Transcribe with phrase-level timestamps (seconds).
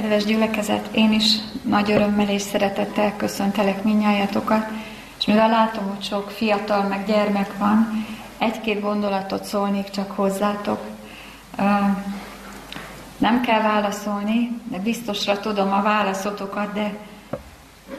[0.00, 4.66] Kedves gyülekezet, én is nagy örömmel és szeretettel köszöntelek minnyájatokat,
[5.18, 8.06] és mivel látom, hogy sok fiatal meg gyermek van,
[8.38, 10.80] egy-két gondolatot szólnék csak hozzátok.
[13.18, 16.96] Nem kell válaszolni, de biztosra tudom a válaszotokat, de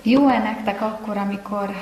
[0.02, 1.76] jó-e nektek akkor, amikor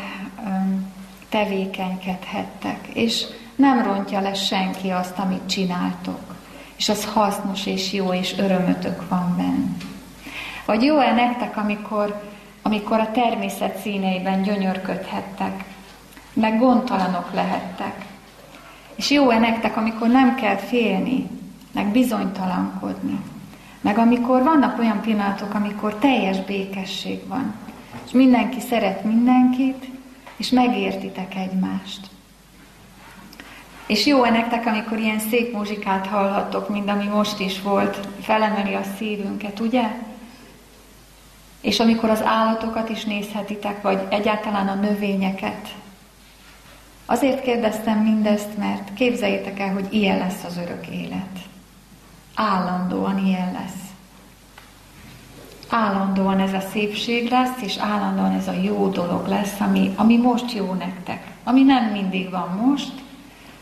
[1.30, 3.26] tevékenykedhettek, és
[3.56, 6.36] nem rontja le senki azt, amit csináltok,
[6.76, 9.79] és az hasznos és jó, és örömötök van benne.
[10.70, 12.22] Vagy jó-e nektek, amikor,
[12.62, 15.64] amikor a természet színeiben gyönyörködhettek,
[16.34, 18.06] meg gondtalanok lehettek.
[18.96, 21.28] És jó-e nektek, amikor nem kell félni,
[21.72, 23.20] meg bizonytalankodni.
[23.82, 27.54] Meg amikor vannak olyan pillanatok, amikor teljes békesség van,
[28.06, 29.86] és mindenki szeret mindenkit,
[30.38, 32.08] és megértitek egymást.
[33.86, 38.84] És jó-e nektek, amikor ilyen szép muzsikát hallhattok, mint ami most is volt, felemeli a
[38.98, 40.08] szívünket, ugye?
[41.62, 45.76] És amikor az állatokat is nézhetitek, vagy egyáltalán a növényeket.
[47.06, 51.38] Azért kérdeztem mindezt, mert képzeljétek el, hogy ilyen lesz az örök élet.
[52.36, 53.88] Állandóan ilyen lesz.
[55.70, 60.52] Állandóan ez a szépség lesz, és állandóan ez a jó dolog lesz, ami, ami most
[60.54, 61.28] jó nektek.
[61.44, 62.92] Ami nem mindig van most,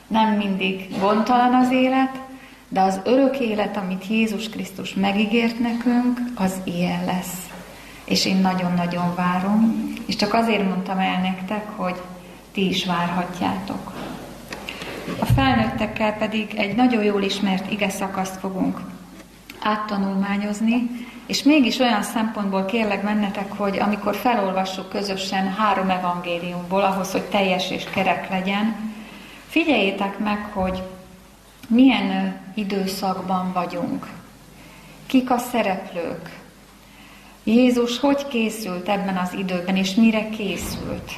[0.08, 2.20] nem mindig gondtalan az élet,
[2.70, 7.47] de az örök élet, amit Jézus Krisztus megígért nekünk, az ilyen lesz
[8.08, 12.02] és én nagyon-nagyon várom, és csak azért mondtam el nektek, hogy
[12.52, 13.94] ti is várhatjátok.
[15.20, 18.80] A felnőttekkel pedig egy nagyon jól ismert ige szakaszt fogunk
[19.62, 20.90] áttanulmányozni,
[21.26, 27.72] és mégis olyan szempontból kérlek mennetek, hogy amikor felolvassuk közösen három evangéliumból, ahhoz, hogy teljes
[27.72, 28.76] és kerek legyen,
[29.48, 30.84] figyeljétek meg, hogy
[31.68, 34.08] milyen időszakban vagyunk,
[35.06, 36.30] kik a szereplők,
[37.48, 41.12] Jézus hogy készült ebben az időben, és mire készült.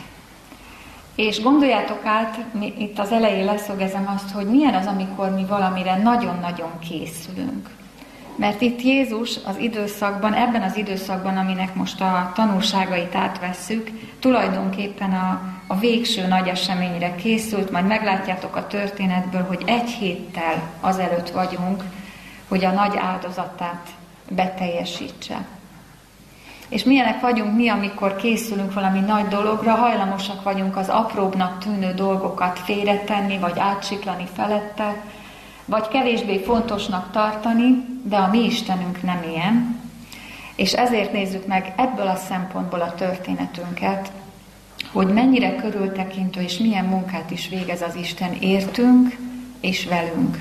[1.16, 2.46] És gondoljátok át,
[2.78, 7.70] itt az elején leszögezem azt, hogy milyen az, amikor mi valamire nagyon-nagyon készülünk.
[8.36, 13.90] Mert itt Jézus az időszakban, ebben az időszakban, aminek most a tanulságait átvesszük,
[14.20, 21.30] tulajdonképpen a, a végső nagy eseményre készült, majd meglátjátok a történetből, hogy egy héttel azelőtt
[21.30, 21.84] vagyunk,
[22.48, 23.88] hogy a nagy áldozatát
[24.30, 25.46] beteljesítse.
[26.70, 32.60] És milyenek vagyunk mi, amikor készülünk valami nagy dologra, hajlamosak vagyunk az apróbbnak tűnő dolgokat
[32.60, 35.04] félretenni, vagy átsiklani felette,
[35.66, 39.82] vagy kevésbé fontosnak tartani, de a mi Istenünk nem ilyen.
[40.56, 44.12] És ezért nézzük meg ebből a szempontból a történetünket,
[44.92, 49.18] hogy mennyire körültekintő és milyen munkát is végez az Isten értünk
[49.60, 50.38] és velünk.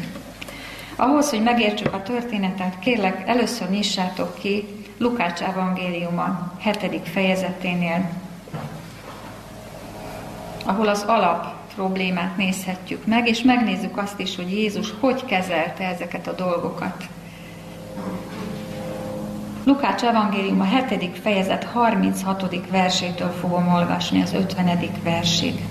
[0.96, 7.08] Ahhoz, hogy megértsük a történetet, kérlek, először nyissátok ki Lukács evangéliuma 7.
[7.08, 8.10] fejezeténél,
[10.64, 16.26] ahol az alap problémát nézhetjük meg, és megnézzük azt is, hogy Jézus hogy kezelte ezeket
[16.26, 17.04] a dolgokat.
[19.64, 21.18] Lukács evangéliuma 7.
[21.22, 22.70] fejezet 36.
[22.70, 24.78] versétől fogom olvasni az 50.
[25.02, 25.64] versig.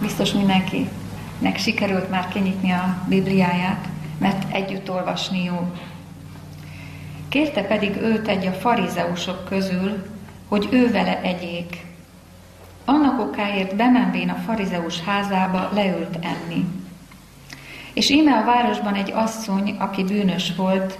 [0.00, 3.88] Biztos mindenkinek sikerült már kinyitni a Bibliáját,
[4.18, 5.72] mert együtt olvasni jó.
[7.30, 10.06] Kérte pedig őt egy a farizeusok közül,
[10.48, 11.84] hogy ő vele egyék.
[12.84, 16.64] Annak okáért bemenvén a farizeus házába leült enni.
[17.92, 20.98] És íme a városban egy asszony, aki bűnös volt,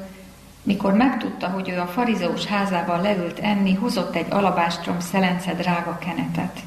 [0.63, 6.59] mikor megtudta, hogy ő a farizeus házában leült enni, hozott egy alabástrom szelence drága kenetet.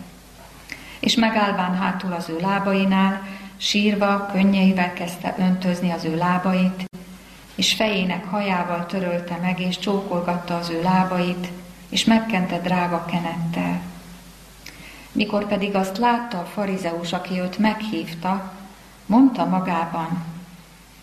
[1.00, 3.22] És megállván hátul az ő lábainál,
[3.57, 6.91] sírva, könnyeivel kezdte öntözni az ő lábait,
[7.56, 11.47] és fejének hajával törölte meg, és csókolgatta az ő lábait,
[11.90, 13.81] és megkente drága kenettel.
[15.12, 18.52] Mikor pedig azt látta a farizeus, aki őt meghívta,
[19.06, 20.24] mondta magában,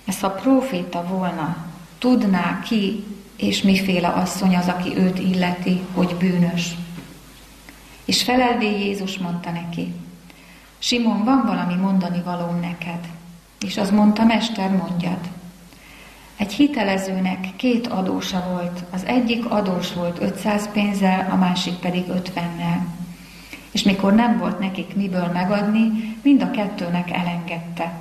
[0.05, 1.57] ez a próféta volna,
[1.99, 3.05] tudná ki
[3.37, 6.75] és miféle asszony az, aki őt illeti, hogy bűnös.
[8.05, 9.95] És felelvé Jézus mondta neki,
[10.79, 13.09] Simon, van valami mondani valóm neked?
[13.61, 15.19] És az mondta, Mester, mondjad.
[16.41, 18.85] Egy hitelezőnek két adósa volt.
[18.91, 22.81] Az egyik adós volt 500 pénzzel, a másik pedig 50-nel.
[23.71, 27.93] És mikor nem volt nekik miből megadni, mind a kettőnek elengedte.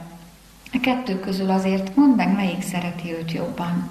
[0.73, 3.89] A kettő közül azért mondd meg, melyik szereti őt jobban.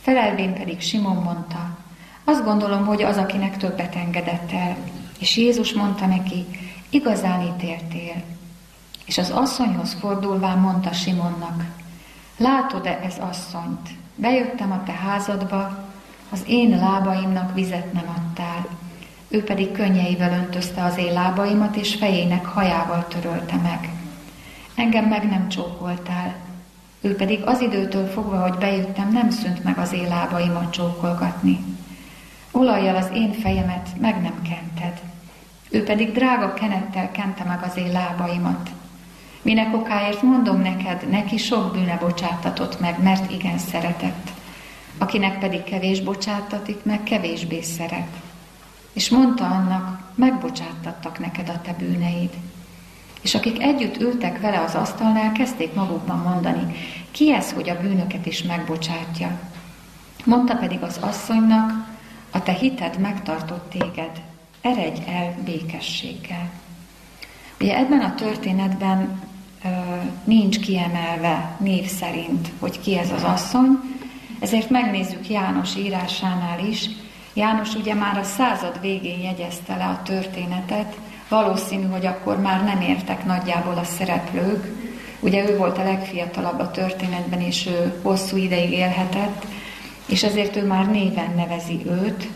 [0.00, 1.78] Felelvén pedig Simon mondta,
[2.24, 4.76] azt gondolom, hogy az, akinek többet engedett el.
[5.18, 6.44] És Jézus mondta neki,
[6.90, 8.22] igazán ítéltél.
[9.04, 11.64] És az asszonyhoz fordulván mondta Simonnak,
[12.36, 14.00] Látod-e ez asszonyt?
[14.14, 15.90] bejöttem a te házadba,
[16.30, 18.66] az én lábaimnak vizet nem adtál,
[19.28, 23.88] ő pedig könnyeivel öntözte az én lábaimat, és fejének hajával törölte meg.
[24.74, 26.34] Engem meg nem csókoltál,
[27.00, 31.58] ő pedig az időtől fogva, hogy bejöttem, nem szűnt meg az én lábaimat csókolgatni.
[32.50, 35.00] Olajjal az én fejemet meg nem kented.
[35.70, 38.70] Ő pedig drága kenettel kente meg az én lábaimat.
[39.42, 44.30] Minek okáért mondom neked, neki sok bűne bocsátatott meg, mert igen szeretett.
[44.98, 48.08] Akinek pedig kevés bocsátatik meg, kevésbé szeret.
[48.92, 52.30] És mondta annak, megbocsáttattak neked a te bűneid.
[53.22, 56.74] És akik együtt ültek vele az asztalnál, kezdték magukban mondani,
[57.10, 59.40] ki ez, hogy a bűnöket is megbocsátja.
[60.24, 61.88] Mondta pedig az asszonynak,
[62.30, 64.22] a te hited megtartott téged,
[64.60, 66.50] eredj el békességgel.
[67.60, 69.20] Ugye ebben a történetben
[70.24, 73.78] nincs kiemelve név szerint, hogy ki ez az asszony,
[74.40, 76.88] ezért megnézzük János írásánál is.
[77.34, 80.96] János ugye már a század végén jegyezte le a történetet,
[81.28, 84.90] valószínű, hogy akkor már nem értek nagyjából a szereplők.
[85.20, 89.44] Ugye ő volt a legfiatalabb a történetben, és ő hosszú ideig élhetett,
[90.06, 92.28] és ezért ő már néven nevezi őt,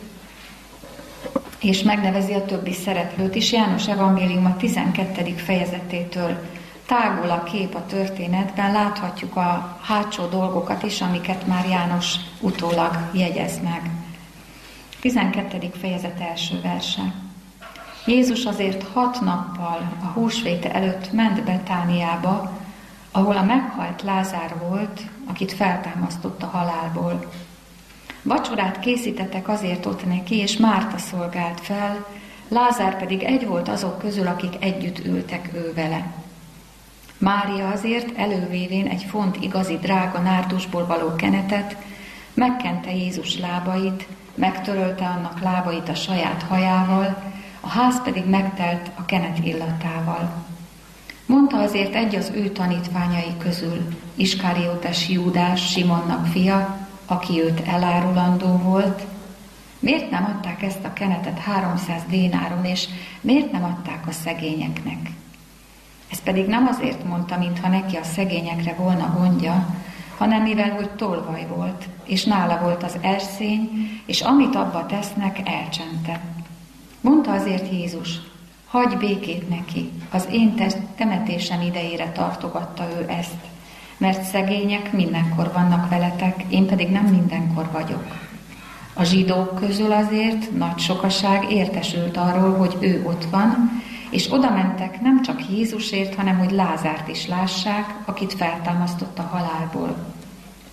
[1.61, 3.53] és megnevezi a többi szereplőt is.
[3.53, 5.35] János Evangélium a 12.
[5.37, 6.39] fejezetétől
[6.87, 13.63] tágul a kép a történetben, láthatjuk a hátsó dolgokat is, amiket már János utólag jegyez
[13.63, 13.91] meg.
[15.01, 15.71] 12.
[15.81, 17.03] fejezet első verse.
[18.07, 22.53] Jézus azért hat nappal a húsvéte előtt ment Betániába,
[23.11, 27.31] ahol a meghalt Lázár volt, akit feltámasztott a halálból.
[28.23, 32.07] Vacsorát készítettek azért ott neki, és Márta szolgált fel,
[32.49, 36.26] Lázár pedig egy volt azok közül, akik együtt ültek ő vele.
[37.19, 41.77] Mária azért elővévén egy font igazi drága nárdusból való kenetet,
[42.35, 49.39] megkente Jézus lábait, megtörölte annak lábait a saját hajával, a ház pedig megtelt a kenet
[49.45, 50.45] illatával.
[51.27, 59.03] Mondta azért egy az ő tanítványai közül, Iskáriótes Júdás, Simonnak fia, aki őt elárulandó volt,
[59.79, 62.87] miért nem adták ezt a kenetet 300 dénáron, és
[63.21, 65.11] miért nem adták a szegényeknek?
[66.17, 69.67] Ez pedig nem azért mondta, mintha neki a szegényekre volna gondja,
[70.19, 76.21] hanem mivel, hogy tolvaj volt, és nála volt az erszény, és amit abba tesznek, elcsente.
[77.01, 78.21] Mondta azért Jézus,
[78.67, 80.55] hagy békét neki, az én
[80.97, 83.37] temetésem idejére tartogatta ő ezt
[83.97, 88.05] mert szegények mindenkor vannak veletek, én pedig nem mindenkor vagyok.
[88.95, 93.83] A zsidók közül azért nagy sokaság értesült arról, hogy ő ott van,
[94.17, 99.97] és oda mentek nem csak Jézusért, hanem hogy Lázárt is lássák, akit feltámasztott a halálból.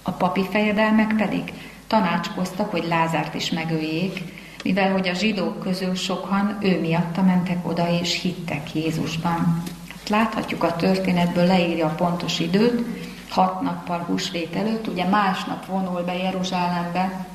[0.02, 1.54] A papi fejedelmek pedig
[1.88, 4.24] tanácskoztak, hogy Lázárt is megöljék,
[4.64, 9.64] mivel hogy a zsidók közül sokan ő miatta mentek oda és hittek Jézusban.
[9.90, 12.86] Hát láthatjuk a történetből, leírja a pontos időt,
[13.30, 17.26] hat nappal húsvét előtt, ugye másnap vonul be Jeruzsálembe,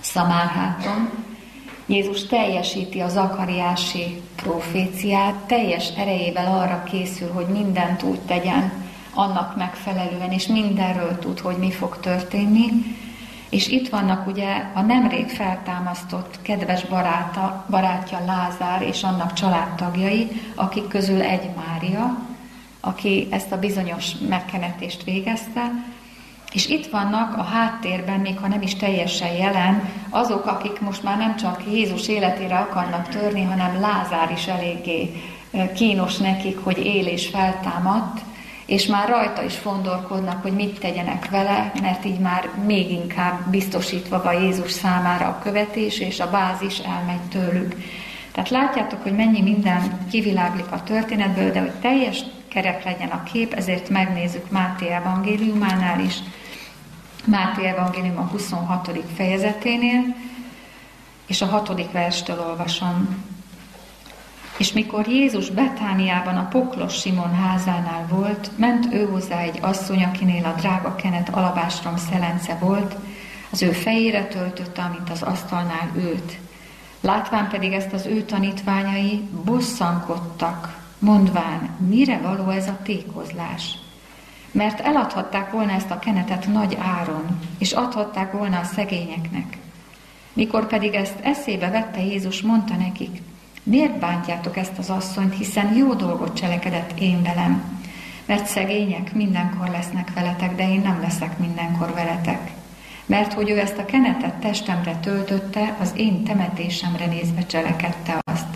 [0.00, 1.10] Szamárháton,
[1.92, 8.72] Jézus teljesíti a zakariási proféciát, teljes erejével arra készül, hogy mindent úgy tegyen
[9.14, 12.66] annak megfelelően, és mindenről tud, hogy mi fog történni.
[13.50, 20.88] És itt vannak ugye a nemrég feltámasztott kedves baráta, barátja Lázár és annak családtagjai, akik
[20.88, 22.18] közül egy Mária,
[22.80, 25.70] aki ezt a bizonyos megkenetést végezte,
[26.52, 31.16] és itt vannak a háttérben, még ha nem is teljesen jelen, azok, akik most már
[31.16, 35.22] nem csak Jézus életére akarnak törni, hanem Lázár is eléggé
[35.74, 38.20] kínos nekik, hogy él és feltámadt,
[38.66, 44.22] és már rajta is fondorkodnak, hogy mit tegyenek vele, mert így már még inkább biztosítva
[44.22, 47.74] van Jézus számára a követés, és a bázis elmegy tőlük.
[48.32, 53.52] Tehát látjátok, hogy mennyi minden kiviláglik a történetből, de hogy teljes kerek legyen a kép,
[53.52, 56.14] ezért megnézzük Máté evangéliumánál is.
[57.24, 58.98] Máté evangélium a 26.
[59.14, 60.16] fejezeténél,
[61.26, 61.92] és a 6.
[61.92, 63.24] verstől olvasom.
[64.56, 70.44] És mikor Jézus Betániában a poklos Simon házánál volt, ment ő hozzá egy asszony, akinél
[70.44, 72.96] a drága kenet alabástrom szelence volt,
[73.50, 76.38] az ő fejére töltötte, amint az asztalnál ült.
[77.00, 83.78] Látván pedig ezt az ő tanítványai bosszankodtak, mondván, mire való ez a tékozlás?
[84.52, 89.58] Mert eladhatták volna ezt a kenetet nagy áron, és adhatták volna a szegényeknek.
[90.32, 93.22] Mikor pedig ezt eszébe vette Jézus, mondta nekik,
[93.62, 97.80] miért bántjátok ezt az asszonyt, hiszen jó dolgot cselekedett én velem,
[98.26, 102.50] mert szegények mindenkor lesznek veletek, de én nem leszek mindenkor veletek.
[103.06, 108.46] mert hogy ő ezt a kenetet testemre töltötte, az én temetésemre nézve cselekedte azt.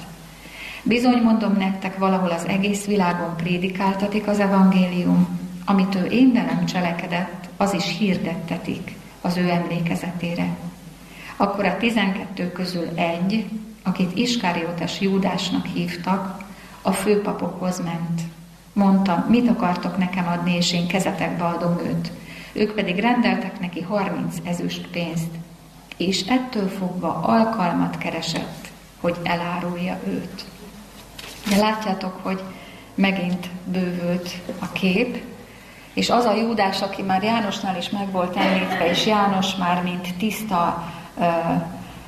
[0.83, 7.49] Bizony mondom nektek, valahol az egész világon prédikáltatik az evangélium, amit ő én velem cselekedett,
[7.57, 10.57] az is hirdettetik az ő emlékezetére.
[11.37, 13.49] Akkor a tizenkettő közül egy,
[13.83, 16.45] akit Iskáriotes Júdásnak hívtak,
[16.83, 18.21] a főpapokhoz ment.
[18.73, 22.13] Mondta, mit akartok nekem adni, és én kezetekbe adom őt.
[22.53, 25.31] Ők pedig rendeltek neki 30 ezüst pénzt,
[25.97, 28.69] és ettől fogva alkalmat keresett,
[29.01, 30.45] hogy elárulja őt.
[31.49, 32.43] De látjátok, hogy
[32.95, 35.25] megint bővült a kép,
[35.97, 40.17] és az a Júdás, aki már Jánosnál is meg volt említve, és János már mint
[40.19, 40.85] tiszta,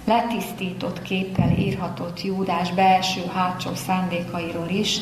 [0.05, 5.01] letisztított képpel írhatott Júdás belső-hátsó szándékairól is,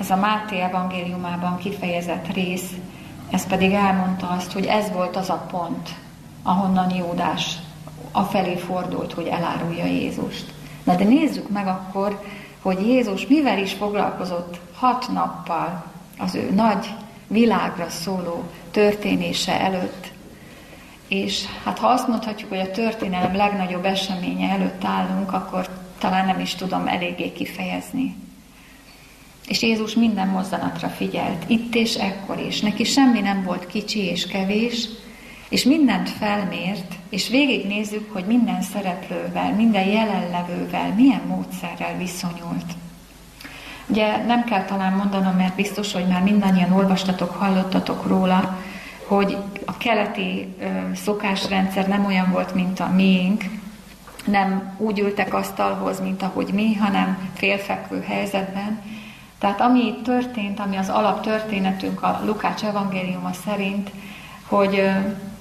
[0.00, 2.70] ez a Máté evangéliumában kifejezett rész,
[3.30, 5.88] ez pedig elmondta azt, hogy ez volt az a pont,
[6.42, 7.56] ahonnan Júdás
[8.12, 10.52] afelé fordult, hogy elárulja Jézust.
[10.84, 12.22] Na de nézzük meg akkor,
[12.62, 15.84] hogy Jézus mivel is foglalkozott hat nappal
[16.18, 16.86] az ő nagy
[17.28, 20.06] világra szóló történése előtt.
[21.08, 25.68] És hát ha azt mondhatjuk, hogy a történelem legnagyobb eseménye előtt állunk, akkor
[25.98, 28.16] talán nem is tudom eléggé kifejezni.
[29.48, 32.60] És Jézus minden mozzanatra figyelt, itt és ekkor is.
[32.60, 34.88] Neki semmi nem volt kicsi és kevés,
[35.48, 42.64] és mindent felmért, és végignézzük, hogy minden szereplővel, minden jelenlevővel milyen módszerrel viszonyult.
[43.86, 48.58] Ugye nem kell talán mondanom, mert biztos, hogy már mindannyian olvastatok, hallottatok róla,
[49.06, 50.54] hogy a keleti
[50.94, 53.44] szokásrendszer nem olyan volt, mint a miénk,
[54.26, 58.82] nem úgy ültek asztalhoz, mint ahogy mi, hanem félfekvő helyzetben.
[59.38, 63.90] Tehát ami itt történt, ami az alaptörténetünk a Lukács evangéliuma szerint,
[64.46, 64.90] hogy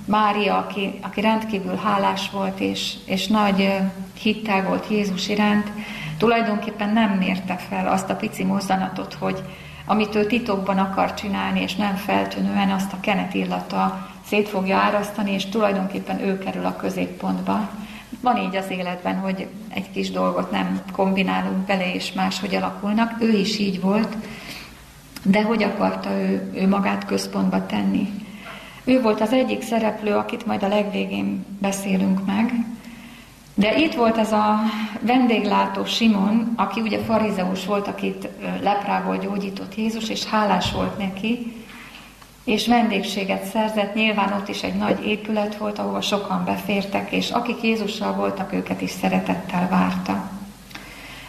[0.05, 3.77] Mária, aki, aki rendkívül hálás volt, és, és nagy
[4.19, 5.71] hittel volt Jézus iránt,
[6.17, 9.43] tulajdonképpen nem mérte fel azt a pici mozzanatot, hogy
[9.85, 15.31] amit ő titokban akar csinálni, és nem feltűnően azt a kenet illata szét fogja árasztani,
[15.31, 17.69] és tulajdonképpen ő kerül a középpontba.
[18.21, 23.11] Van így az életben, hogy egy kis dolgot nem kombinálunk bele, és máshogy alakulnak.
[23.19, 24.15] Ő is így volt,
[25.23, 28.09] de hogy akarta ő, ő magát központba tenni?
[28.83, 32.53] Ő volt az egyik szereplő, akit majd a legvégén beszélünk meg,
[33.55, 34.59] de itt volt ez a
[34.99, 38.27] vendéglátó Simon, aki ugye farizeus volt, akit
[38.61, 41.53] leprából gyógyított Jézus, és hálás volt neki,
[42.43, 43.93] és vendégséget szerzett.
[43.93, 48.81] Nyilván ott is egy nagy épület volt, ahova sokan befértek, és akik Jézussal voltak, őket
[48.81, 50.29] is szeretettel várta.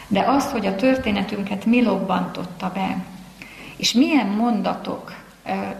[0.07, 2.97] De azt, hogy a történetünket mi lobbantotta be,
[3.77, 5.13] és milyen mondatok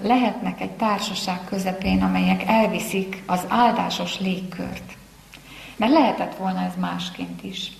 [0.02, 4.97] lehetnek egy társaság közepén, amelyek elviszik az áldásos légkört.
[5.78, 7.72] Mert lehetett volna ez másként is.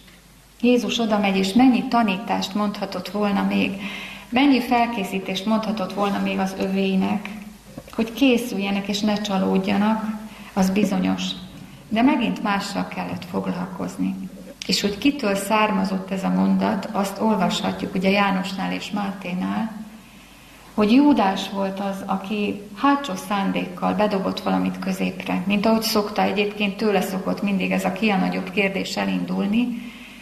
[0.62, 3.82] Jézus oda megy, és mennyi tanítást mondhatott volna még,
[4.30, 7.30] mennyi felkészítést mondhatott volna még az övéinek,
[7.92, 10.04] hogy készüljenek és ne csalódjanak,
[10.54, 11.24] az bizonyos.
[11.90, 14.16] De megint mással kellett foglalkozni.
[14.68, 19.87] És hogy kitől származott ez a mondat, azt olvashatjuk ugye Jánosnál és Máténál,
[20.78, 27.02] hogy Júdás volt az, aki hátsó szándékkal bedobott valamit középre, mint ahogy szokta egyébként tőle
[27.02, 29.68] szokott mindig ez a ki a nagyobb kérdés elindulni,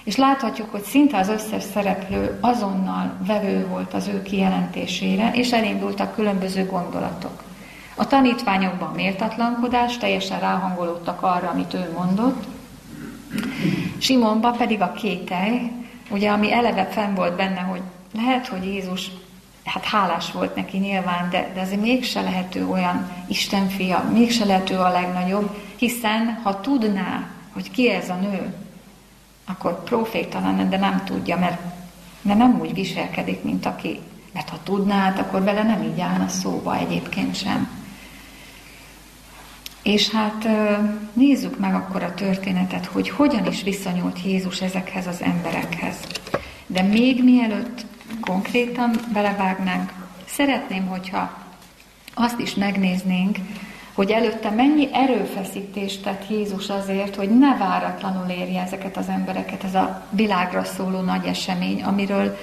[0.03, 6.13] és láthatjuk, hogy szinte az összes szereplő azonnal vevő volt az ő kijelentésére, és elindultak
[6.13, 7.43] különböző gondolatok.
[7.95, 12.43] A tanítványokban méltatlankodás, teljesen ráhangolódtak arra, amit ő mondott,
[13.97, 15.71] Simonba pedig a kételj,
[16.09, 17.81] ugye, ami eleve fenn volt benne, hogy
[18.13, 19.11] lehet, hogy Jézus
[19.65, 24.77] hát hálás volt neki nyilván, de, de azért mégse lehető olyan Isten fia, mégse lehető
[24.77, 28.53] a legnagyobb, hiszen ha tudná, hogy ki ez a nő,
[29.45, 31.61] akkor proféta lenne, de nem tudja, mert
[32.21, 33.99] de nem úgy viselkedik, mint aki,
[34.33, 37.83] mert ha tudná, hát akkor vele nem így állna szóba egyébként sem.
[39.83, 40.47] És hát
[41.13, 45.95] nézzük meg akkor a történetet, hogy hogyan is viszonyult Jézus ezekhez az emberekhez.
[46.67, 47.85] De még mielőtt
[48.21, 49.93] konkrétan belevágnánk,
[50.27, 51.37] szeretném, hogyha
[52.13, 53.37] azt is megnéznénk,
[53.93, 59.75] hogy előtte mennyi erőfeszítést tett Jézus azért, hogy ne váratlanul érje ezeket az embereket, ez
[59.75, 62.37] a világra szóló nagy esemény, amiről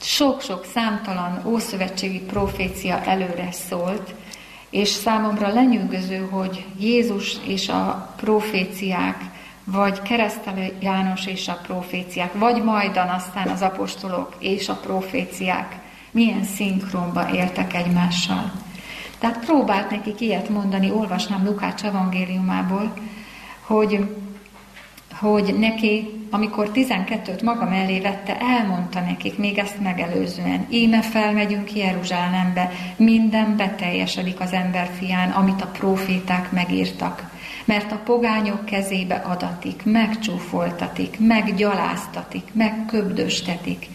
[0.00, 4.14] sok-sok számtalan ószövetségi profécia előre szólt,
[4.70, 9.24] és számomra lenyűgöző, hogy Jézus és a proféciák
[9.64, 15.78] vagy keresztelő János és a proféciák, vagy majdan aztán az apostolok és a proféciák
[16.10, 18.52] milyen szinkronba éltek egymással.
[19.18, 22.92] Tehát próbált nekik ilyet mondani, olvasnám Lukács evangéliumából,
[23.60, 24.14] hogy,
[25.12, 30.66] hogy neki, amikor 12-t maga mellé vette, elmondta nekik még ezt megelőzően.
[30.70, 37.32] Íme felmegyünk Jeruzsálembe, minden beteljesedik az emberfián, amit a proféták megírtak.
[37.64, 43.88] Mert a pogányok kezébe adatik, megcsúfoltatik, meggyaláztatik, megköbdöstetik,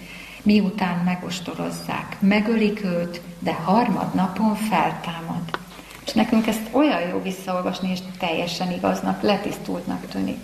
[0.43, 5.41] miután megostorozzák, megölik őt, de harmadnapon feltámad.
[6.05, 10.39] És nekünk ezt olyan jó visszaolvasni, és teljesen igaznak, letisztultnak tűnik.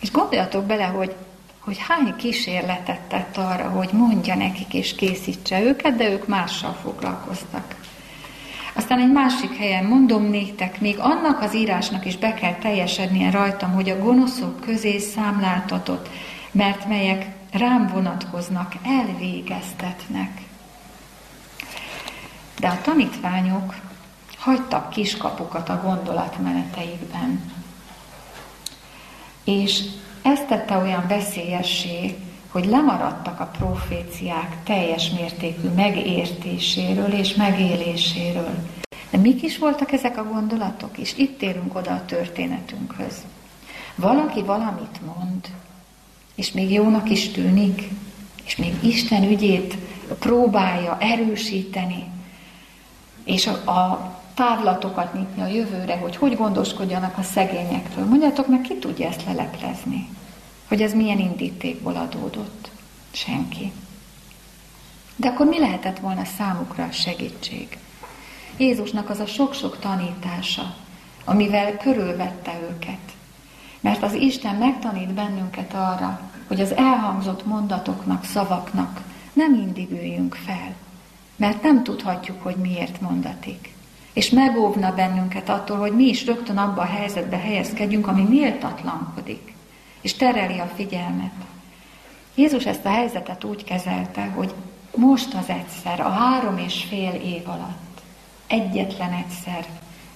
[0.00, 1.14] És gondoljatok bele, hogy,
[1.58, 7.74] hogy hány kísérletet tett arra, hogy mondja nekik és készítse őket, de ők mással foglalkoztak.
[8.78, 13.72] Aztán egy másik helyen mondom néktek, még annak az írásnak is be kell teljesednie rajtam,
[13.72, 16.08] hogy a gonoszok közé számláltatott,
[16.50, 20.40] mert melyek rám vonatkoznak, elvégeztetnek.
[22.58, 23.74] De a tanítványok
[24.36, 27.52] hagytak kiskapukat a gondolatmeneteikben.
[29.44, 29.80] És
[30.22, 32.16] ezt tette olyan veszélyessé,
[32.48, 38.54] hogy lemaradtak a proféciák teljes mértékű megértéséről és megéléséről.
[39.10, 40.98] De mik is voltak ezek a gondolatok?
[40.98, 43.14] És itt térünk oda a történetünkhöz.
[43.94, 45.46] Valaki valamit mond,
[46.34, 47.88] és még jónak is tűnik,
[48.44, 49.76] és még Isten ügyét
[50.18, 52.04] próbálja erősíteni,
[53.24, 58.04] és a, a távlatokat nyitni a jövőre, hogy hogy gondoskodjanak a szegényekről.
[58.04, 60.08] Mondjátok meg, ki tudja ezt leleplezni?
[60.68, 62.70] Hogy ez milyen indítékból adódott?
[63.10, 63.72] Senki.
[65.16, 67.78] De akkor mi lehetett volna számukra a segítség?
[68.56, 70.74] Jézusnak az a sok-sok tanítása,
[71.24, 73.12] amivel körülvette őket.
[73.80, 79.00] Mert az Isten megtanít bennünket arra, hogy az elhangzott mondatoknak, szavaknak
[79.32, 80.74] nem mindig üljünk fel,
[81.36, 83.72] mert nem tudhatjuk, hogy miért mondatik.
[84.12, 89.54] És megóvna bennünket attól, hogy mi is rögtön abba a helyzetbe helyezkedjünk, ami méltatlankodik,
[90.00, 91.32] és tereli a figyelmet.
[92.34, 94.54] Jézus ezt a helyzetet úgy kezelte, hogy
[94.96, 98.00] most az egyszer, a három és fél év alatt,
[98.46, 99.66] egyetlen egyszer,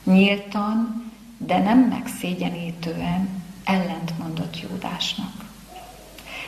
[0.05, 5.45] nyíltan, de nem megszégyenítően ellent mondott Júdásnak.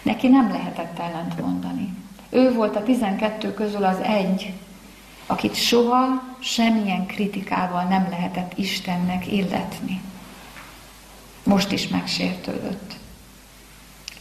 [0.02, 1.94] Neki nem lehetett ellent mondani.
[2.30, 4.52] Ő volt a tizenkettő közül az egy,
[5.26, 10.00] akit soha semmilyen kritikával nem lehetett Istennek illetni.
[11.42, 12.96] Most is megsértődött.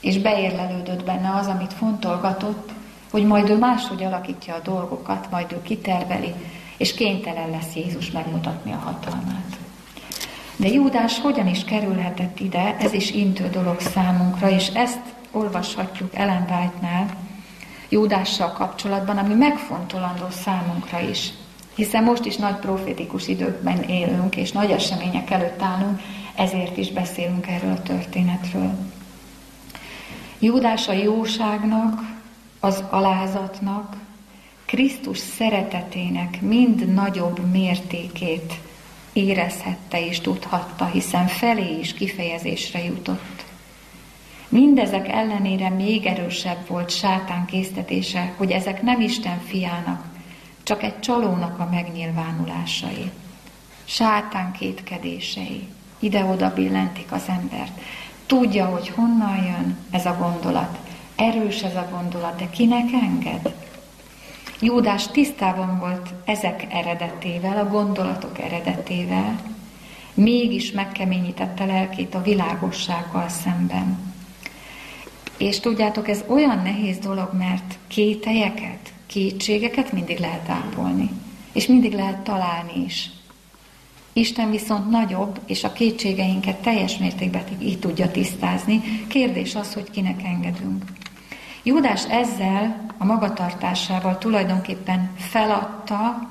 [0.04, 2.72] És beérlelődött benne az, amit fontolgatott,
[3.12, 6.34] hogy majd ő máshogy alakítja a dolgokat, majd ő kiterveli,
[6.78, 9.58] és kénytelen lesz Jézus megmutatni a hatalmát.
[10.56, 16.48] De Júdás hogyan is kerülhetett ide, ez is intő dolog számunkra, és ezt olvashatjuk Ellen
[16.50, 17.06] White-nál,
[17.90, 21.30] Júdással kapcsolatban, ami megfontolandó számunkra is.
[21.76, 26.00] Hiszen most is nagy profétikus időkben élünk, és nagy események előtt állunk,
[26.36, 28.72] ezért is beszélünk erről a történetről.
[30.44, 32.02] Júdás a jóságnak,
[32.60, 33.96] az alázatnak,
[34.66, 38.54] Krisztus szeretetének mind nagyobb mértékét
[39.14, 43.46] érezhette és tudhatta, hiszen felé is kifejezésre jutott.
[44.50, 50.06] Mindezek ellenére még erősebb volt sátán késztetése, hogy ezek nem Isten fiának,
[50.64, 53.12] csak egy csalónak a megnyilvánulásai.
[53.86, 55.68] Sátán kétkedései
[56.00, 57.80] ide-oda billentik az embert.
[58.26, 60.78] Tudja, hogy honnan jön ez a gondolat.
[61.16, 63.54] Erős ez a gondolat, de kinek enged?
[64.60, 69.40] Júdás tisztában volt ezek eredetével, a gondolatok eredetével,
[70.14, 74.14] mégis megkeményítette lelkét a világossággal szemben.
[75.38, 81.10] És tudjátok, ez olyan nehéz dolog, mert kételyeket, kétségeket mindig lehet ápolni.
[81.54, 83.10] És mindig lehet találni is.
[84.14, 88.82] Isten viszont nagyobb, és a kétségeinket teljes mértékben így tudja tisztázni.
[89.08, 90.84] Kérdés az, hogy kinek engedünk.
[91.64, 96.30] Júdás ezzel a magatartásával tulajdonképpen feladta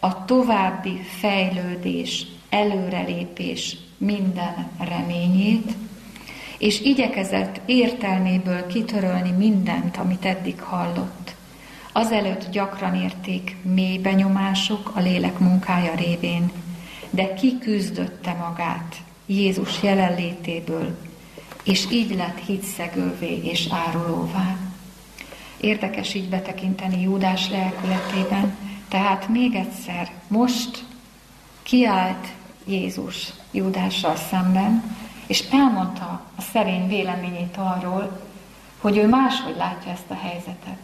[0.00, 5.72] a további fejlődés, előrelépés minden reményét,
[6.58, 11.34] és igyekezett értelméből kitörölni mindent, amit eddig hallott.
[11.92, 16.50] Azelőtt gyakran érték mély benyomások a lélek munkája révén,
[17.10, 18.96] de kiküzdötte magát
[19.26, 20.98] Jézus jelenlétéből,
[21.62, 24.56] és így lett hitszegővé és árulóvá.
[25.56, 28.56] Érdekes így betekinteni Júdás lelkületében,
[28.88, 30.84] tehát még egyszer, most
[31.62, 32.26] kiállt
[32.64, 34.96] Jézus Júdással szemben,
[35.26, 38.20] és elmondta a szerény véleményét arról,
[38.78, 40.78] hogy ő máshogy látja ezt a helyzetet.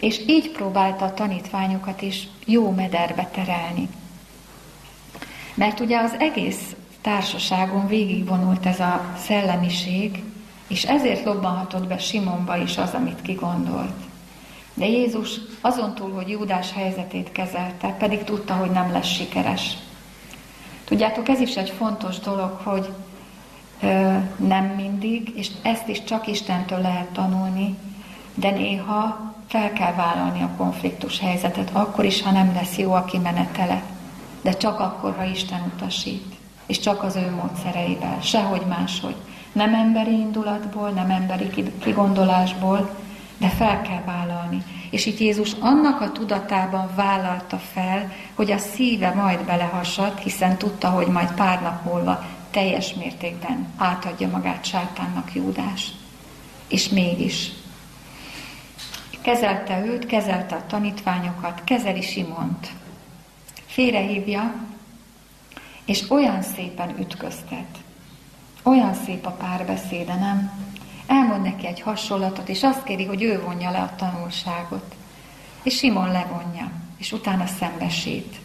[0.00, 3.88] És így próbálta a tanítványokat is jó mederbe terelni.
[5.54, 10.22] Mert ugye az egész társaságon végigvonult ez a szellemiség,
[10.68, 13.94] és ezért lobbanhatott be Simonba is az, amit kigondolt.
[14.74, 19.76] De Jézus azon túl, hogy Júdás helyzetét kezelte, pedig tudta, hogy nem lesz sikeres.
[20.84, 22.88] Tudjátok, ez is egy fontos dolog, hogy
[23.82, 27.76] ö, nem mindig, és ezt is csak Istentől lehet tanulni,
[28.34, 33.04] de néha fel kell vállalni a konfliktus helyzetet, akkor is, ha nem lesz jó a
[33.04, 33.82] kimenetele,
[34.44, 36.34] de csak akkor, ha Isten utasít,
[36.66, 39.14] és csak az ő módszereivel, sehogy máshogy.
[39.52, 42.90] Nem emberi indulatból, nem emberi kigondolásból,
[43.38, 44.62] de fel kell vállalni.
[44.90, 50.88] És itt Jézus annak a tudatában vállalta fel, hogy a szíve majd belehasad, hiszen tudta,
[50.88, 55.92] hogy majd pár nap múlva teljes mértékben átadja magát sátánnak Júdás.
[56.68, 57.52] És mégis
[59.22, 62.68] kezelte őt, kezelte a tanítványokat, kezeli Simont.
[63.74, 64.54] Félrehívja,
[65.84, 67.78] és olyan szépen ütköztet.
[68.62, 70.66] Olyan szép a párbeszéde, nem?
[71.06, 74.94] Elmond neki egy hasonlatot, és azt kéri, hogy ő vonja le a tanulságot.
[75.62, 78.40] És Simon levonja, és utána szembesít.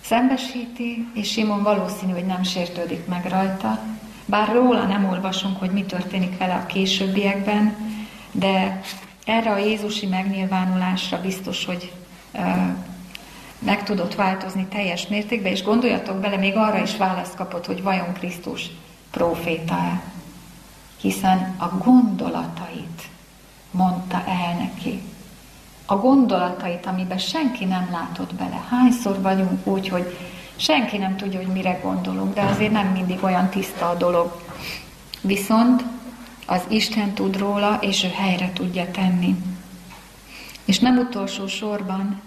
[0.00, 3.80] Szembesíti, és Simon valószínű, hogy nem sértődik meg rajta,
[4.24, 7.76] bár róla nem olvasunk, hogy mi történik vele a későbbiekben,
[8.32, 8.80] de
[9.24, 11.92] erre a Jézusi megnyilvánulásra biztos, hogy
[13.64, 18.12] meg tudott változni teljes mértékben, és gondoljatok bele, még arra is választ kapott, hogy vajon
[18.12, 18.70] Krisztus
[19.10, 20.02] proféta-e.
[21.00, 23.02] Hiszen a gondolatait
[23.70, 25.02] mondta el neki.
[25.86, 28.64] A gondolatait, amiben senki nem látott bele.
[28.68, 30.18] Hányszor vagyunk úgy, hogy
[30.56, 34.40] senki nem tudja, hogy mire gondolunk, de azért nem mindig olyan tiszta a dolog.
[35.20, 35.84] Viszont
[36.46, 39.36] az Isten tud róla, és ő helyre tudja tenni.
[40.64, 42.20] És nem utolsó sorban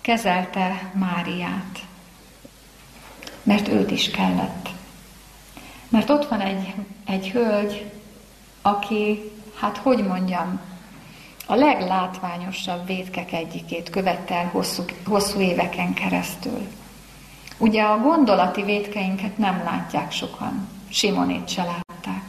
[0.00, 1.78] kezelte Máriát,
[3.42, 4.68] mert őt is kellett.
[5.88, 6.74] Mert ott van egy,
[7.06, 7.90] egy hölgy,
[8.62, 9.20] aki,
[9.54, 10.60] hát hogy mondjam,
[11.46, 16.66] a leglátványosabb vétkek egyikét követte el hosszú, hosszú éveken keresztül.
[17.58, 22.22] Ugye a gondolati vétkeinket nem látják sokan, Simonét se látták.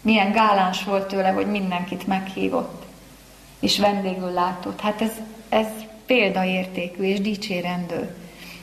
[0.00, 2.84] Milyen gáláns volt tőle, hogy mindenkit meghívott,
[3.60, 4.80] és vendégül látott.
[4.80, 5.12] Hát ez,
[5.48, 5.66] ez
[6.12, 8.14] példaértékű és dicsérendő.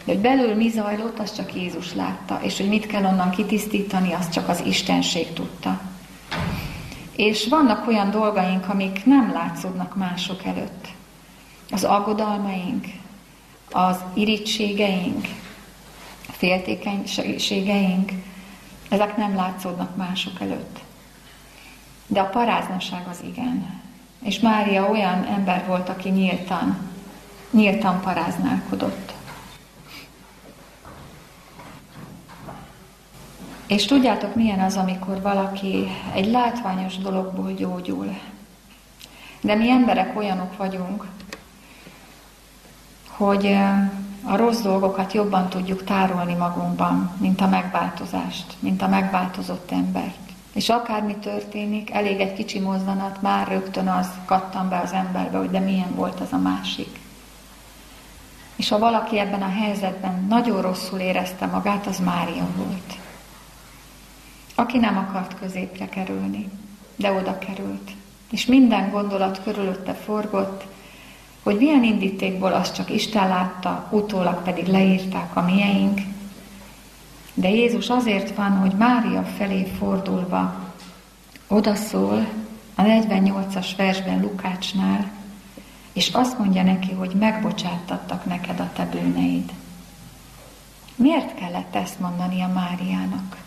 [0.06, 4.14] De hogy belül mi zajlott, azt csak Jézus látta, és hogy mit kell onnan kitisztítani,
[4.14, 5.82] azt csak az Istenség tudta.
[7.16, 10.88] És vannak olyan dolgaink, amik nem látszódnak mások előtt.
[11.72, 12.86] Az aggodalmaink,
[13.72, 15.28] az irítségeink,
[16.32, 18.12] féltékenységeink,
[18.90, 20.80] ezek nem látszódnak mások előtt.
[22.08, 23.82] De a paráznaság az igen.
[24.24, 26.89] És Mária olyan ember volt, aki nyíltan,
[27.52, 29.14] nyíltan paráználkodott.
[33.68, 38.18] És tudjátok, milyen az, amikor valaki egy látványos dologból gyógyul.
[39.42, 41.06] De mi emberek olyanok vagyunk,
[43.08, 43.58] hogy
[44.24, 50.18] a rossz dolgokat jobban tudjuk tárolni magunkban, mint a megváltozást, mint a megváltozott embert.
[50.54, 55.50] És akármi történik, elég egy kicsi mozzanat, már rögtön az kattan be az emberbe, hogy
[55.50, 56.99] de milyen volt az a másik.
[58.60, 62.98] És ha valaki ebben a helyzetben nagyon rosszul érezte magát, az Mária volt
[64.60, 66.50] aki nem akart középre kerülni,
[66.96, 67.92] de oda került.
[68.32, 70.66] És minden gondolat körülötte forgott,
[71.44, 76.00] hogy milyen indítékból azt csak Isten látta, utólag pedig leírták a mieink.
[77.34, 80.72] De Jézus azért van, hogy Mária felé fordulva
[81.48, 82.28] odaszól
[82.76, 85.12] a 48-as versben Lukácsnál,
[85.94, 89.52] és azt mondja neki, hogy megbocsáttattak neked a te bűneid.
[90.96, 93.38] Miért kellett ezt mondani a Máriának?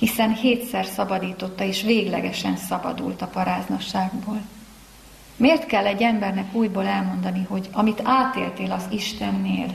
[0.00, 4.40] hiszen hétszer szabadította, és véglegesen szabadult a paráznasságból.
[5.36, 9.72] Miért kell egy embernek újból elmondani, hogy amit átéltél az Istennél,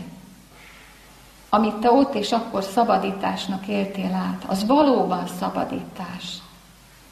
[1.50, 6.24] amit te ott és akkor szabadításnak éltél át, az valóban szabadítás.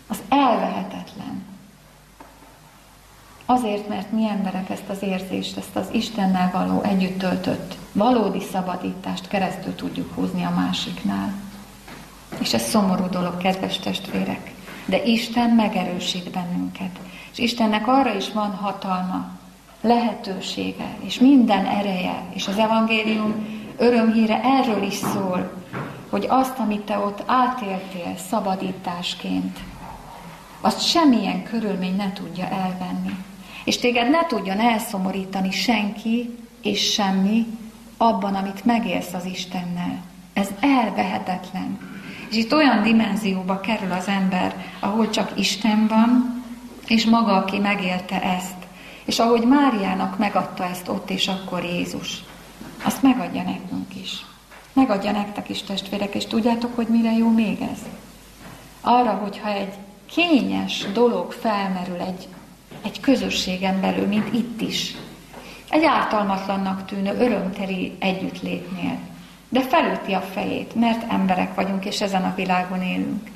[0.08, 1.53] Az elvehetetlen.
[3.46, 9.28] Azért, mert mi emberek ezt az érzést, ezt az Istennel való együtt töltött valódi szabadítást
[9.28, 11.34] keresztül tudjuk húzni a másiknál.
[12.40, 14.54] És ez szomorú dolog, kedves testvérek.
[14.86, 17.00] De Isten megerősít bennünket.
[17.32, 19.30] És Istennek arra is van hatalma,
[19.82, 25.54] lehetősége, és minden ereje, és az evangélium örömhíre erről is szól,
[26.10, 29.60] hogy azt, amit te ott átéltél szabadításként,
[30.62, 33.16] azt semmilyen körülmény ne tudja elvenni.
[33.64, 37.46] És téged ne tudjon elszomorítani senki és semmi
[37.98, 40.02] abban, amit megélsz az Istennel.
[40.34, 41.80] Ez elvehetetlen.
[42.30, 46.44] És itt olyan dimenzióba kerül az ember, ahol csak Isten van,
[46.88, 48.56] és maga, aki megélte ezt.
[49.06, 52.24] És ahogy Máriának megadta ezt ott és akkor Jézus,
[52.84, 54.26] azt megadja nekünk is.
[54.74, 57.80] Megadja nektek is, testvérek, és tudjátok, hogy mire jó még ez?
[58.82, 59.74] Arra, hogyha egy
[60.06, 62.28] kényes dolog felmerül egy,
[62.84, 64.96] egy közösségen belül, mint itt is,
[65.70, 68.98] egy ártalmatlannak tűnő örömteri együttlétnél,
[69.50, 73.30] de felüti a fejét, mert emberek vagyunk, és ezen a világon élünk.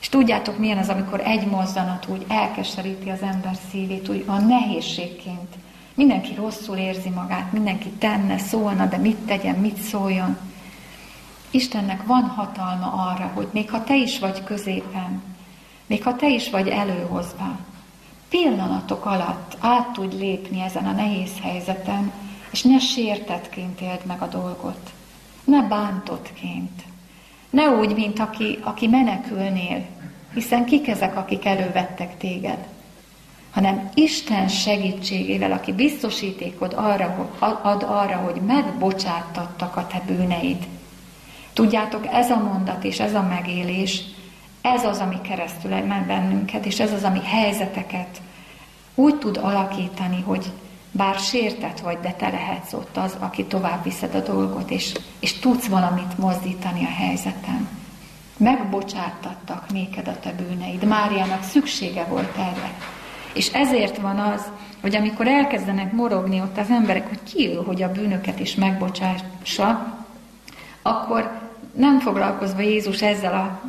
[0.00, 5.54] És tudjátok, milyen az, amikor egy mozzanat úgy elkeseríti az ember szívét, úgy a nehézségként.
[5.94, 10.36] Mindenki rosszul érzi magát, mindenki tenne, szólna, de mit tegyen, mit szóljon.
[11.50, 15.22] Istennek van hatalma arra, hogy még ha te is vagy középen,
[15.86, 17.58] még ha te is vagy előhozva,
[18.28, 22.12] pillanatok alatt át tudj lépni ezen a nehéz helyzeten,
[22.50, 24.90] és ne sértetként éld meg a dolgot,
[25.44, 26.82] ne bántottként,
[27.50, 29.84] ne úgy, mint aki, aki menekülnél,
[30.34, 32.66] hiszen kik ezek, akik elővettek téged,
[33.50, 37.30] hanem Isten segítségével, aki biztosítékod arra,
[37.62, 40.66] ad arra, hogy megbocsátattak a te bűneid.
[41.52, 44.04] Tudjátok, ez a mondat és ez a megélés,
[44.60, 48.20] ez az, ami keresztül ment bennünket, és ez az, ami helyzeteket
[48.94, 50.52] úgy tud alakítani, hogy
[50.92, 55.38] bár sértett vagy, de te lehetsz ott az, aki tovább viszed a dolgot, és, és
[55.38, 57.68] tudsz valamit mozdítani a helyzeten.
[58.36, 60.84] Megbocsátattak néked a te bűneid.
[60.84, 62.72] Máriának szüksége volt erre.
[63.34, 64.42] És ezért van az,
[64.80, 69.98] hogy amikor elkezdenek morogni ott az emberek, hogy ki ő, hogy a bűnöket is megbocsássa,
[70.82, 71.40] akkor
[71.74, 73.60] nem foglalkozva Jézus ezzel a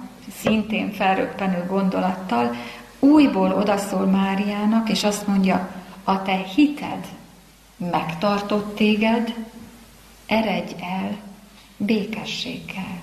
[0.42, 2.56] szintén felröppenő gondolattal,
[3.00, 5.70] újból odaszól Máriának, és azt mondja,
[6.04, 7.08] a te hited
[7.78, 9.34] megtartott téged,
[10.26, 11.18] eredj el
[11.78, 13.02] békességgel.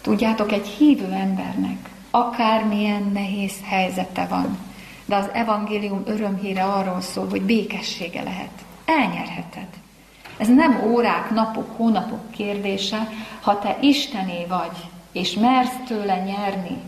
[0.00, 4.58] Tudjátok, egy hívő embernek akármilyen nehéz helyzete van,
[5.04, 8.64] de az evangélium örömhíre arról szól, hogy békessége lehet.
[8.84, 9.68] Elnyerheted.
[10.36, 13.08] Ez nem órák, napok, hónapok kérdése,
[13.40, 14.76] ha te Istené vagy,
[15.12, 16.80] és mersz tőle nyerni,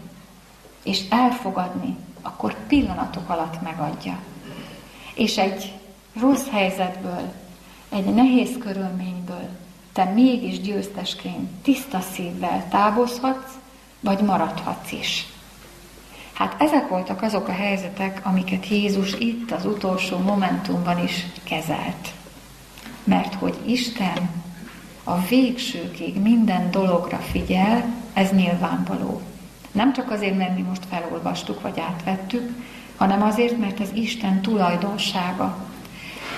[0.82, 4.18] és elfogadni, akkor pillanatok alatt megadja.
[5.14, 5.72] És egy
[6.20, 7.32] rossz helyzetből,
[7.88, 9.48] egy nehéz körülményből
[9.94, 13.52] te mégis győztesként tiszta szívvel távozhatsz,
[14.00, 15.26] vagy maradhatsz is.
[16.32, 22.12] Hát ezek voltak azok a helyzetek, amiket Jézus itt az utolsó momentumban is kezelt.
[23.04, 24.30] Mert hogy Isten
[25.04, 27.84] a végsőkig minden dologra figyel,
[28.14, 29.20] ez nyilvánvaló.
[29.72, 32.50] Nem csak azért, mert mi most felolvastuk, vagy átvettük,
[32.96, 35.57] hanem azért, mert ez Isten tulajdonsága.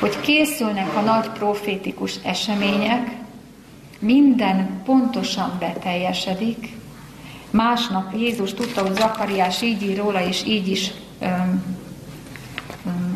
[0.00, 3.10] Hogy készülnek a nagy profétikus események,
[3.98, 6.68] minden pontosan beteljesedik.
[7.50, 11.76] Másnap Jézus tudta, hogy Zakariás így ír róla, és így is öm,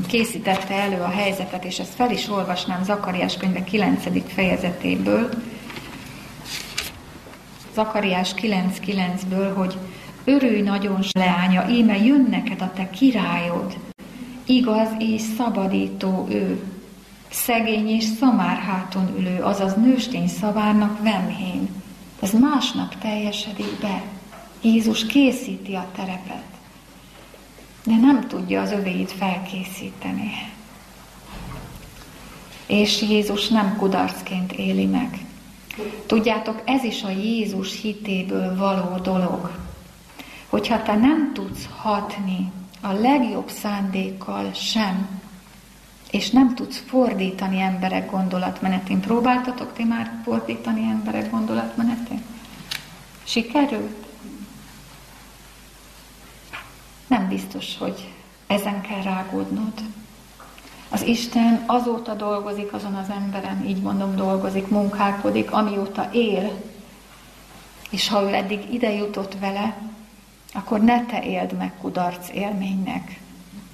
[0.07, 4.33] készítette elő a helyzetet, és ezt fel is olvasnám Zakariás könyve 9.
[4.35, 5.29] fejezetéből,
[7.81, 9.79] Zakariás 9.9-ből, hogy
[10.25, 13.79] örülj nagyon, leánya, íme jön neked a te királyod,
[14.45, 16.63] igaz és szabadító ő,
[17.31, 21.69] szegény és szamárháton ülő, azaz nőstény szavárnak vemhén.
[22.21, 24.03] Ez másnap teljesedik be.
[24.61, 26.45] Jézus készíti a terepet,
[27.85, 30.31] de nem tudja az övéit felkészíteni.
[32.67, 35.29] És Jézus nem kudarcként éli meg.
[36.07, 39.51] Tudjátok, ez is a Jézus hitéből való dolog.
[40.49, 45.21] Hogyha te nem tudsz hatni a legjobb szándékkal sem,
[46.11, 49.01] és nem tudsz fordítani emberek gondolatmenetén.
[49.01, 52.23] Próbáltatok ti már fordítani emberek gondolatmenetén?
[53.25, 54.07] Sikerült?
[57.07, 58.13] Nem biztos, hogy
[58.47, 59.73] ezen kell rágódnod.
[60.91, 66.51] Az Isten azóta dolgozik azon az emberen, így mondom, dolgozik, munkálkodik, amióta él.
[67.91, 69.77] És ha ő eddig ide jutott vele,
[70.55, 73.21] akkor ne te éld meg kudarc élménynek,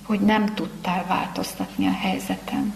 [0.07, 2.75] hogy nem tudtál változtatni a helyzeten.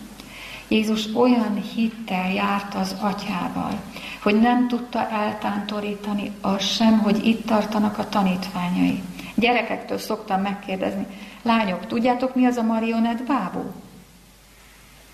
[0.69, 3.81] Jézus olyan hittel járt az atyával,
[4.23, 9.03] hogy nem tudta eltántorítani azt sem, hogy itt tartanak a tanítványai.
[9.35, 11.07] Gyerekektől szoktam megkérdezni,
[11.43, 13.73] lányok, tudjátok mi az a marionett bábú?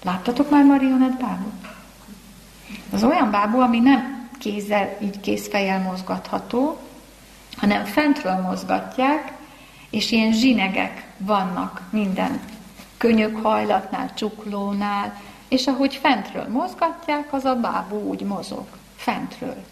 [0.07, 1.67] Láttatok már marionett bábút?
[2.93, 6.79] Az olyan bábú, ami nem kézzel, így kézfejjel mozgatható,
[7.57, 9.33] hanem fentről mozgatják,
[9.91, 12.41] és ilyen zsinegek vannak minden
[12.97, 18.67] könyökhajlatnál, csuklónál, és ahogy fentről mozgatják, az a bábú úgy mozog,
[18.97, 19.65] fentről.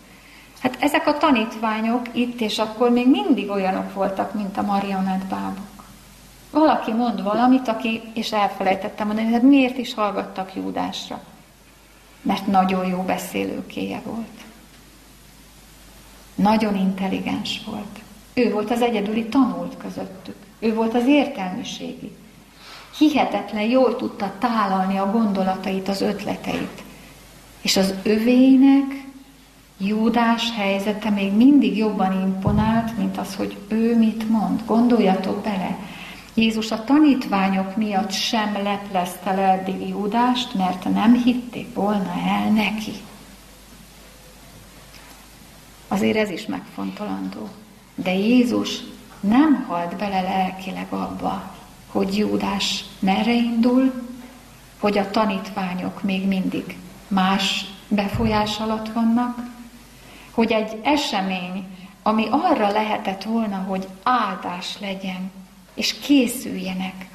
[0.61, 5.74] Hát ezek a tanítványok itt és akkor még mindig olyanok voltak, mint a marionettbábok.
[6.55, 11.21] Valaki mond valamit, aki, és elfelejtettem mondani, hogy hát miért is hallgattak Júdásra?
[12.23, 14.41] Mert nagyon jó beszélőkéje volt.
[16.35, 18.01] Nagyon intelligens volt.
[18.35, 20.37] Ő volt az egyedüli tanult közöttük.
[20.59, 22.17] Ő volt az értelmiségi.
[22.99, 26.83] Hihetetlen jól tudta tálalni a gondolatait, az ötleteit.
[27.61, 29.05] És az övének
[29.79, 34.63] Júdás helyzete még mindig jobban imponált, mint az, hogy ő mit mond.
[34.67, 35.77] Gondoljatok bele,
[36.35, 42.93] Jézus a tanítványok miatt sem leplezte le eddig Júdást, mert nem hitték volna el neki.
[45.89, 47.49] Azért ez is megfontolandó.
[47.95, 48.79] De Jézus
[49.21, 51.55] nem halt bele lelkileg abba,
[51.87, 53.93] hogy Júdás merre indul,
[54.79, 56.77] hogy a tanítványok még mindig
[57.09, 59.39] más befolyás alatt vannak,
[60.31, 61.67] hogy egy esemény,
[62.03, 65.31] ami arra lehetett volna, hogy áldás legyen,
[65.75, 67.09] és készüljenek,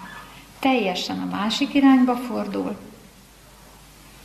[0.60, 2.78] teljesen a másik irányba fordul,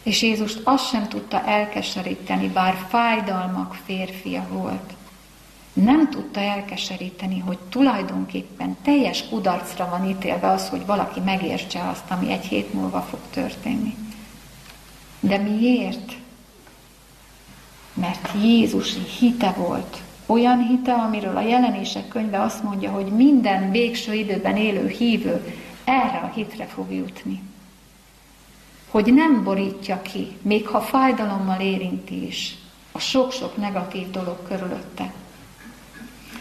[0.02, 4.94] és Jézust azt sem tudta elkeseríteni, bár fájdalmak férfia volt.
[5.72, 12.32] Nem tudta elkeseríteni, hogy tulajdonképpen teljes kudarcra van ítélve az, hogy valaki megértse azt, ami
[12.32, 13.96] egy hét múlva fog történni.
[15.20, 16.12] De miért?
[17.94, 20.02] Mert Jézusi hite volt.
[20.26, 26.18] Olyan hite, amiről a jelenések könyve azt mondja, hogy minden végső időben élő hívő erre
[26.18, 27.42] a hitre fog jutni.
[28.90, 32.54] Hogy nem borítja ki, még ha fájdalommal érinti is,
[32.92, 35.12] a sok-sok negatív dolog körülötte.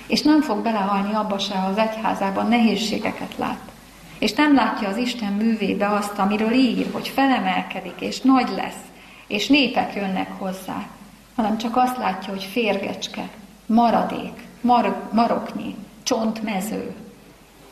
[0.07, 3.71] És nem fog belehalni abba se, ha az egyházában nehézségeket lát.
[4.19, 8.81] És nem látja az Isten művébe azt, amiről ír, hogy felemelkedik, és nagy lesz,
[9.27, 10.87] és népek jönnek hozzá
[11.35, 13.29] hanem csak azt látja, hogy férgecske,
[13.65, 16.95] maradék, mar- maroknyi, csontmező,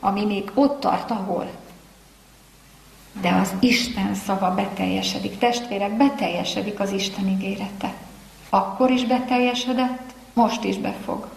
[0.00, 1.50] ami még ott tart, ahol.
[3.20, 5.38] De az Isten szava beteljesedik.
[5.38, 7.92] Testvérek, beteljesedik az Isten ígérete.
[8.50, 11.28] Akkor is beteljesedett, most is befog.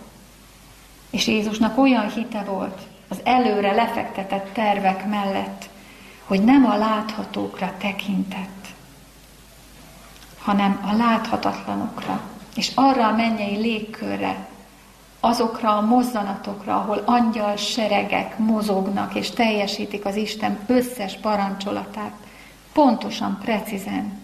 [1.09, 5.69] És Jézusnak olyan hite volt az előre lefektetett tervek mellett,
[6.23, 8.67] hogy nem a láthatókra tekintett,
[10.39, 12.21] hanem a láthatatlanokra,
[12.55, 14.47] és arra a mennyei légkörre,
[15.19, 22.13] azokra a mozzanatokra, ahol angyal seregek mozognak és teljesítik az Isten összes parancsolatát,
[22.73, 24.19] pontosan, precízen,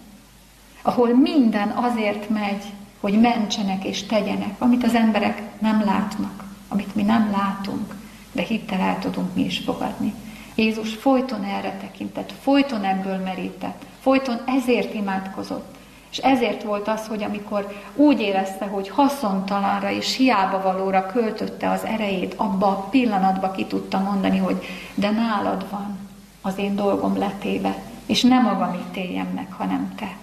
[0.81, 2.63] ahol minden azért megy,
[2.99, 7.95] hogy mentsenek és tegyenek, amit az emberek nem látnak, amit mi nem látunk,
[8.31, 10.13] de hittel el tudunk mi is fogadni.
[10.55, 15.75] Jézus folyton erre tekintett, folyton ebből merített, folyton ezért imádkozott,
[16.11, 21.83] és ezért volt az, hogy amikor úgy érezte, hogy haszontalanra és hiába valóra költötte az
[21.83, 26.09] erejét, abba a pillanatba ki tudta mondani, hogy de nálad van
[26.41, 30.17] az én dolgom letéve, és nem magam ítéljem meg, hanem te.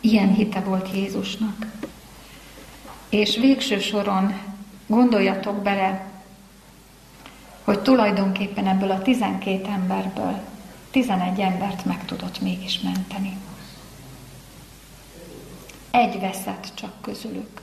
[0.00, 1.66] Ilyen hite volt Jézusnak.
[3.08, 4.34] És végső soron
[4.86, 6.04] gondoljatok bele,
[7.64, 10.40] hogy tulajdonképpen ebből a 12 emberből
[10.90, 13.36] 11 embert meg tudott mégis menteni.
[15.90, 17.60] Egy veszett csak közülük.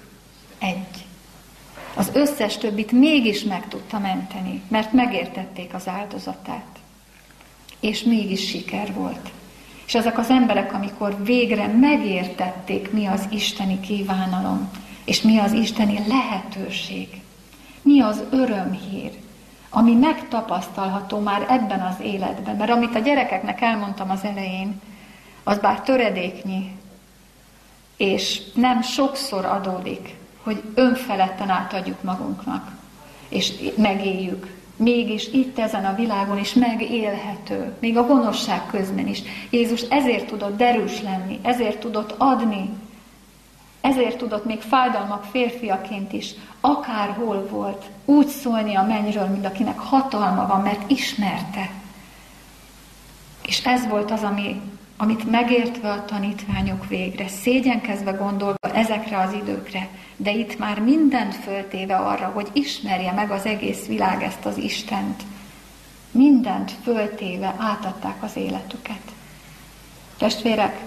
[0.60, 1.06] Egy.
[1.96, 6.80] Az összes többit mégis meg tudta menteni, mert megértették az áldozatát.
[7.80, 9.32] És mégis siker volt.
[9.86, 14.70] És ezek az emberek, amikor végre megértették, mi az isteni kívánalom,
[15.06, 17.22] és mi az isteni lehetőség,
[17.82, 19.12] mi az örömhír,
[19.70, 22.56] ami megtapasztalható már ebben az életben.
[22.56, 24.82] Mert amit a gyerekeknek elmondtam az elején,
[25.44, 26.72] az bár töredéknyi
[27.98, 32.72] és nem sokszor adódik, hogy önfeledten átadjuk magunknak,
[33.30, 34.56] és megéljük.
[34.76, 39.22] Mégis itt ezen a világon is megélhető, még a gonoszság közben is.
[39.50, 42.70] Jézus ezért tudott derűs lenni, ezért tudott adni,
[43.82, 50.48] ezért tudott még fájdalmak férfiaként is, akárhol volt, úgy szólni a mennyről, mint akinek hatalma
[50.48, 51.70] van, mert ismerte.
[53.48, 54.62] És ez volt az, ami
[54.98, 61.96] amit megértve a tanítványok végre, szégyenkezve gondolva ezekre az időkre, de itt már mindent föltéve
[61.96, 65.24] arra, hogy ismerje meg az egész világ ezt az Istent,
[66.12, 69.02] mindent föltéve átadták az életüket.
[70.18, 70.80] Testvérek,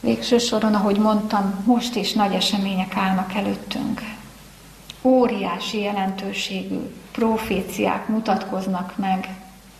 [0.00, 4.02] végső soron, ahogy mondtam, most is nagy események állnak előttünk.
[5.02, 6.78] Óriási jelentőségű
[7.12, 9.28] proféciák mutatkoznak meg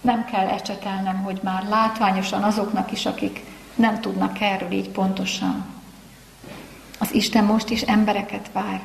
[0.00, 3.44] nem kell ecsetelnem, hogy már látványosan azoknak is, akik
[3.74, 5.64] nem tudnak erről így pontosan.
[6.98, 8.82] Az Isten most is embereket vár.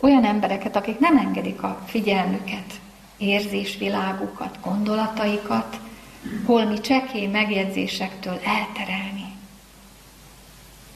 [0.00, 2.80] Olyan embereket, akik nem engedik a figyelmüket,
[3.16, 5.80] érzésvilágukat, gondolataikat,
[6.46, 9.32] holmi csekély megjegyzésektől elterelni,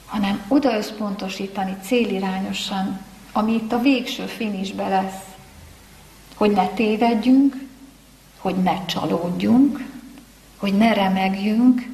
[0.05, 2.99] hanem oda összpontosítani célirányosan,
[3.31, 5.21] ami itt a végső finisbe lesz,
[6.35, 7.64] hogy ne tévedjünk,
[8.45, 9.85] hogy ne csalódjunk,
[10.57, 11.89] hogy ne remegjünk,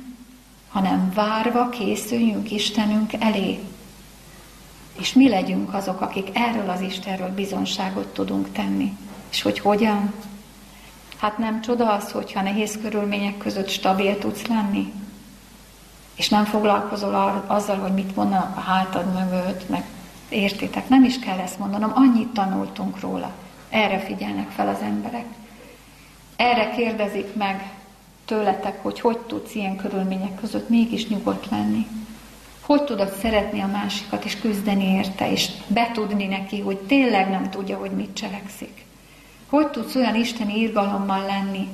[0.69, 3.59] hanem várva készüljünk Istenünk elé.
[4.99, 8.97] És mi legyünk azok, akik erről az Istenről bizonságot tudunk tenni.
[9.29, 10.13] És hogy hogyan?
[11.17, 14.93] Hát nem csoda az, hogyha nehéz körülmények között stabil tudsz lenni,
[16.15, 19.83] és nem foglalkozol azzal, hogy mit mondanak a hátad mögött, meg
[20.29, 23.31] értitek, nem is kell ezt mondanom, annyit tanultunk róla.
[23.69, 25.25] Erre figyelnek fel az emberek.
[26.41, 27.73] Erre kérdezik meg
[28.25, 31.87] tőletek, hogy hogy tudsz ilyen körülmények között mégis nyugodt lenni.
[32.61, 37.77] Hogy tudod szeretni a másikat, és küzdeni érte, és betudni neki, hogy tényleg nem tudja,
[37.77, 38.85] hogy mit cselekszik.
[39.49, 41.67] Hogy tudsz olyan isteni írgalommal lenni,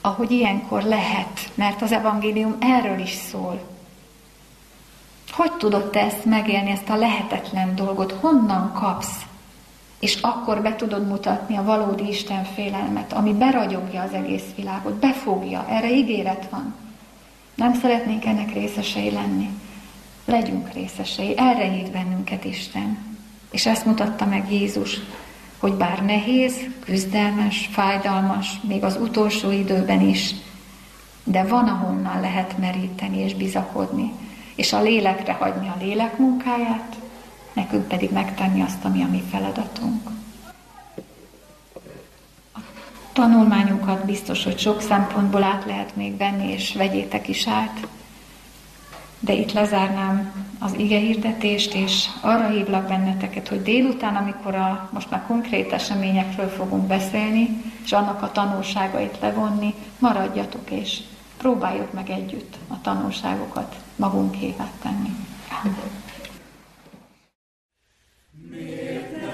[0.00, 3.60] ahogy ilyenkor lehet, mert az evangélium erről is szól.
[5.30, 8.12] Hogy tudod te ezt megélni, ezt a lehetetlen dolgot?
[8.12, 9.27] Honnan kapsz?
[9.98, 15.66] És akkor be tudod mutatni a valódi Isten félelmet, ami beragyogja az egész világot, befogja,
[15.68, 16.74] erre ígéret van.
[17.54, 19.48] Nem szeretnénk ennek részesei lenni.
[20.24, 22.98] Legyünk részesei, erre hív bennünket Isten.
[23.50, 25.00] És ezt mutatta meg Jézus,
[25.58, 30.34] hogy bár nehéz, küzdelmes, fájdalmas, még az utolsó időben is,
[31.24, 34.12] de van, ahonnan lehet meríteni és bizakodni,
[34.54, 36.96] és a lélekre hagyni a lélek munkáját,
[37.58, 40.10] nekünk pedig megtenni azt, ami a mi feladatunk.
[42.54, 42.60] A
[43.12, 47.86] tanulmányunkat biztos, hogy sok szempontból át lehet még venni, és vegyétek is át,
[49.20, 55.10] de itt lezárnám az ige hirdetést, és arra hívlak benneteket, hogy délután, amikor a, most
[55.10, 61.00] már konkrét eseményekről fogunk beszélni, és annak a tanulságait levonni, maradjatok és
[61.36, 65.16] próbáljuk meg együtt a tanulságokat magunkévá tenni.
[65.64, 66.07] Amen.
[68.58, 69.27] Give